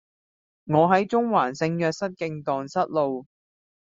[0.65, 3.27] 我喺中環聖若瑟徑盪失路